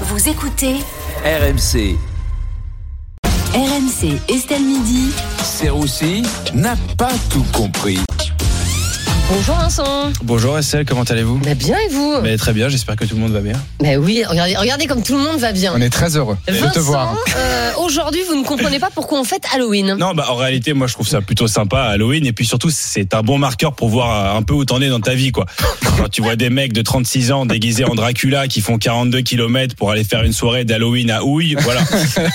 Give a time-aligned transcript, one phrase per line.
[0.00, 0.74] Vous écoutez
[1.24, 1.96] RMC.
[3.54, 5.10] RMC Estelle Midi.
[5.42, 6.22] Serroussi
[6.54, 7.98] n'a pas tout compris.
[9.30, 10.12] Bonjour Vincent.
[10.22, 11.38] Bonjour Estelle, comment allez-vous?
[11.38, 12.16] Bah bien et vous?
[12.22, 13.54] Mais Très bien, j'espère que tout le monde va bien.
[13.80, 15.72] Bah oui, regardez, regardez comme tout le monde va bien.
[15.74, 17.16] On est très heureux de te Vincent, voir.
[17.36, 19.94] euh, aujourd'hui vous ne comprenez pas pourquoi on fête Halloween.
[19.98, 23.14] Non, bah en réalité, moi je trouve ça plutôt sympa Halloween et puis surtout c'est
[23.14, 25.46] un bon marqueur pour voir un peu où t'en es dans ta vie quoi.
[25.96, 29.76] Quand tu vois des mecs de 36 ans déguisés en Dracula qui font 42 km
[29.76, 31.82] pour aller faire une soirée d'Halloween à Houille, voilà.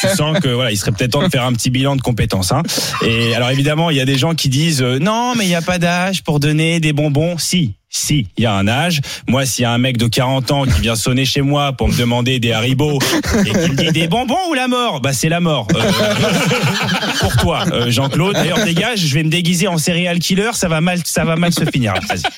[0.00, 2.52] tu sens que voilà, il serait peut-être temps de faire un petit bilan de compétences
[2.52, 2.62] hein.
[3.04, 5.54] Et alors évidemment, il y a des gens qui disent euh, non, mais il y
[5.54, 7.38] a pas d'âge pour donner des bonbons.
[7.38, 9.00] Si, si, il y a un âge.
[9.26, 11.88] Moi, s'il y a un mec de 40 ans qui vient sonner chez moi pour
[11.88, 12.98] me demander des haribots
[13.46, 15.66] et qui me dit des bonbons ou la mort, bah c'est la mort.
[15.74, 15.90] Euh,
[17.20, 18.34] pour toi, euh, Jean-Claude.
[18.34, 21.52] D'ailleurs, dégage, je vais me déguiser en serial killer, ça va mal, ça va mal
[21.52, 21.94] se finir.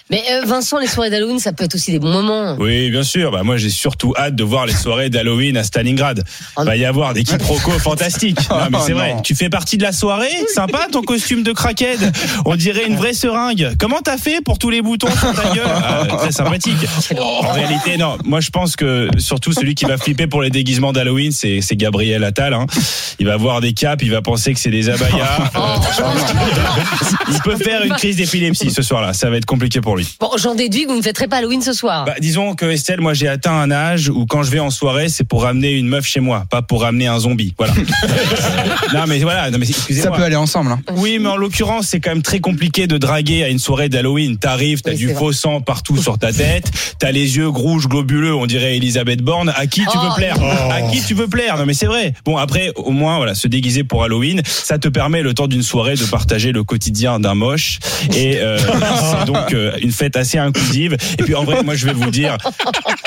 [0.09, 2.57] Mais euh, Vincent, les soirées d'Halloween, ça peut être aussi des bons moments.
[2.59, 3.31] Oui, bien sûr.
[3.33, 6.25] Bah moi, j'ai surtout hâte de voir les soirées d'Halloween à Stalingrad.
[6.57, 8.39] Oh Va y avoir des quiproquos fantastiques.
[8.51, 9.17] Non, mais c'est Oh vrai.
[9.25, 10.31] Tu fais partie de la soirée?
[10.55, 12.01] Sympa ton costume de craquette.
[12.45, 13.73] On dirait une vraie seringue.
[13.79, 16.77] Comment t'as fait pour tous les boutons sur ta gueule Ah, Très sympathique.
[17.19, 18.17] En réalité, non.
[18.25, 21.77] Moi, je pense que surtout celui qui va flipper pour les déguisements d'Halloween, c'est c'est
[21.77, 22.55] Gabriel Attal.
[22.55, 22.67] hein.
[23.19, 25.51] Il va voir des capes, il va penser que c'est des abayas.
[27.33, 29.13] Il peut faire une crise d'épilepsie ce soir-là.
[29.13, 30.07] Ça va être compliqué pour lui.
[30.21, 32.05] Bon, j'en déduis que vous ne fêterez pas Halloween ce soir.
[32.05, 35.09] Bah, disons que Estelle, moi j'ai atteint un âge où quand je vais en soirée,
[35.09, 37.55] c'est pour ramener une meuf chez moi, pas pour ramener un zombie.
[37.59, 37.75] Voilà.
[38.95, 40.73] non mais voilà, non mais Ça peut aller ensemble.
[40.73, 40.81] hein.
[40.97, 44.37] Oui, mais en l'occurrence, c'est quand même très compliqué de draguer à une soirée d'Halloween.
[44.39, 48.35] T'arrives, t'as Oui, du c'est sang partout sur ta tête, t'as les yeux rouges globuleux,
[48.35, 49.53] on dirait Elisabeth Borne.
[49.57, 50.37] À qui tu Oh, veux plaire?
[50.71, 51.57] À qui tu veux plaire?
[51.59, 52.15] Non mais c'est vrai.
[52.25, 55.63] Bon après, au moins voilà, se déguiser pour Halloween, ça te permet le temps d'une
[55.63, 57.79] soirée de partager le quotidien d'un moche.
[58.15, 58.59] Et euh,
[59.21, 60.97] c'est donc euh, une fête assez inclusive.
[61.19, 62.37] Et puis en vrai, moi je vais vous dire,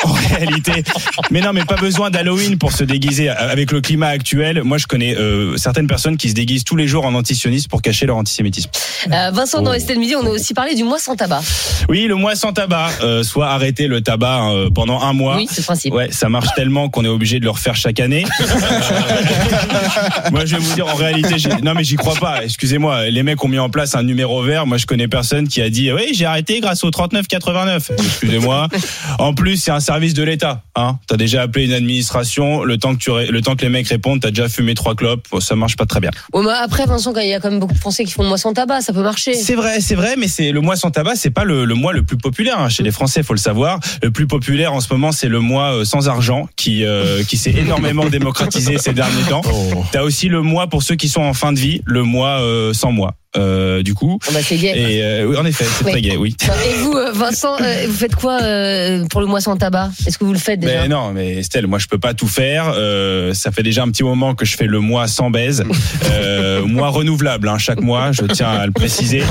[0.03, 0.83] en réalité,
[1.31, 3.29] mais non, mais pas besoin d'Halloween pour se déguiser.
[3.29, 6.87] Avec le climat actuel, moi je connais euh, certaines personnes qui se déguisent tous les
[6.87, 8.69] jours en antisionistes pour cacher leur antisémitisme.
[9.11, 9.65] Euh, Vincent, Oh.
[9.65, 11.41] dans Estelle Midi, on a aussi parlé du mois sans tabac.
[11.87, 15.37] Oui, le mois sans tabac, euh, soit arrêter le tabac euh, pendant un mois.
[15.37, 15.93] Oui, c'est le principe.
[15.93, 18.25] Ouais, ça marche tellement qu'on est obligé de le refaire chaque année.
[18.41, 22.43] Euh, moi, je vais vous dire, en réalité, non mais j'y crois pas.
[22.43, 24.65] Excusez-moi, les mecs ont mis en place un numéro vert.
[24.65, 27.91] Moi, je connais personne qui a dit, oui, j'ai arrêté grâce au 39,89.
[27.97, 28.67] Excusez-moi.
[29.19, 30.63] En plus, c'est un service de l'État.
[30.75, 32.63] Hein, t'as déjà appelé une administration.
[32.63, 35.27] Le temps que tu, le temps que les mecs répondent, t'as déjà fumé trois clopes.
[35.31, 36.11] Bon, ça marche pas très bien.
[36.33, 38.29] Ouais, mais après, Vincent, il y a quand même beaucoup de Français qui font le
[38.29, 39.33] mois sans tabac, ça peut marcher.
[39.33, 41.93] C'est vrai, c'est vrai, mais c'est le mois sans tabac, c'est pas le, le mois
[41.93, 43.79] le plus populaire hein, chez les Français, faut le savoir.
[44.01, 47.37] Le plus populaire en ce moment, c'est le mois euh, sans argent, qui euh, qui
[47.37, 49.41] s'est énormément démocratisé ces derniers temps.
[49.91, 52.73] T'as aussi le mois pour ceux qui sont en fin de vie, le mois euh,
[52.73, 53.15] sans mois.
[53.35, 54.19] Euh, du coup.
[54.27, 54.73] Ah bah, c'est gay.
[54.75, 56.35] Et euh, oui, en effet, c'est très gay, oui.
[56.69, 59.89] Et vous, euh, Vincent, euh, vous faites quoi euh, pour le mois sans tabac?
[60.05, 60.83] Est-ce que vous le faites déjà?
[60.83, 62.71] Mais non, mais Estelle, moi je peux pas tout faire.
[62.75, 65.63] Euh, ça fait déjà un petit moment que je fais le mois sans baise,
[66.11, 68.11] euh, mois renouvelable hein, chaque mois.
[68.11, 69.23] Je tiens à le préciser.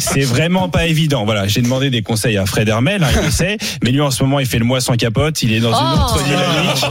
[0.00, 1.24] C'est vraiment pas évident.
[1.24, 3.56] Voilà, j'ai demandé des conseils à Fred Hermel, hein, il le sait.
[3.84, 5.42] Mais lui en ce moment, il fait le mois sans capote.
[5.42, 6.00] Il est dans une Oh.
[6.16, 6.84] autre dynamique.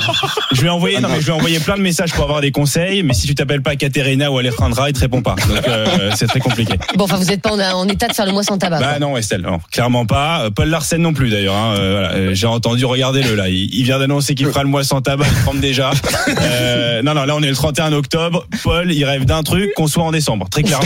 [0.54, 2.40] Je lui ai envoyé, non mais je lui ai envoyé plein de messages pour avoir
[2.40, 3.04] des conseils.
[3.04, 5.36] Mais si tu t'appelles pas Katerina ou Alejandra, il te répond pas.
[5.48, 6.53] Donc euh, c'est très compliqué.
[6.96, 8.80] Bon, enfin, vous n'êtes pas en, en état de faire le mois sans tabac.
[8.80, 9.00] Bah quoi.
[9.00, 10.46] non Estelle, non, clairement pas.
[10.46, 11.56] Euh, Paul Larsen non plus d'ailleurs.
[11.56, 11.76] Hein.
[11.78, 13.50] Euh, voilà, euh, J'ai entendu, regardez-le là.
[13.50, 15.92] Il, il vient d'annoncer qu'il fera le mois sans tabac, il trempe déjà.
[16.44, 18.48] Euh, non, non, là on est le 31 octobre.
[18.64, 20.86] Paul, il rêve d'un truc, qu'on soit en décembre, très clairement.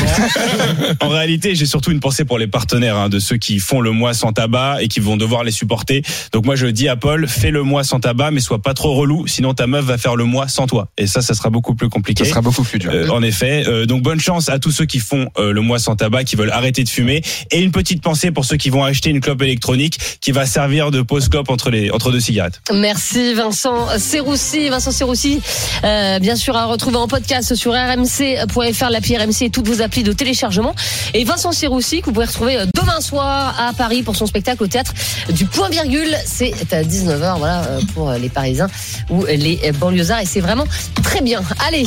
[1.01, 3.91] en réalité, j'ai surtout une pensée pour les partenaires hein, de ceux qui font le
[3.91, 6.03] mois sans tabac et qui vont devoir les supporter.
[6.34, 8.94] Donc moi je dis à Paul, fais le mois sans tabac, mais sois pas trop
[8.94, 10.89] relou, sinon ta meuf va faire le mois sans toi.
[10.97, 12.23] Et ça, ça sera beaucoup plus compliqué.
[12.23, 12.91] Ça sera beaucoup plus dur.
[12.94, 13.63] Euh, en effet.
[13.67, 16.35] Euh, donc bonne chance à tous ceux qui font euh, le mois sans tabac, qui
[16.35, 17.23] veulent arrêter de fumer.
[17.51, 20.91] Et une petite pensée pour ceux qui vont acheter une clope électronique qui va servir
[20.91, 22.62] de pause clope entre entre deux cigarettes.
[22.73, 24.69] Merci Vincent Serroussi.
[24.69, 25.41] Vincent Serroussi,
[25.84, 30.03] euh, bien sûr, à retrouver en podcast sur rmc.fr, l'appli RMC et toutes vos applis
[30.03, 30.75] de téléchargement.
[31.13, 34.63] Et Vincent Serroussi, que vous pouvez retrouver euh, demain soir à Paris pour son spectacle
[34.63, 34.94] au théâtre
[35.34, 36.16] du Point Virgule.
[36.25, 38.69] C'est à 19h, voilà, euh, pour les Parisiens
[39.09, 40.22] ou les banlieusards.
[40.22, 40.66] Et c'est vraiment
[41.03, 41.41] très bien.
[41.67, 41.85] Allez.